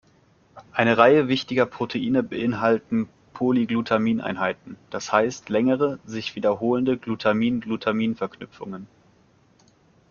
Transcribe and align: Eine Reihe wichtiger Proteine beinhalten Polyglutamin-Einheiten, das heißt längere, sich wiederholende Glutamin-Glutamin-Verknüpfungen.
Eine 0.71 0.97
Reihe 0.97 1.27
wichtiger 1.27 1.67
Proteine 1.67 2.23
beinhalten 2.23 3.07
Polyglutamin-Einheiten, 3.33 4.77
das 4.89 5.11
heißt 5.11 5.49
längere, 5.49 5.99
sich 6.07 6.35
wiederholende 6.35 6.97
Glutamin-Glutamin-Verknüpfungen. 6.97 8.87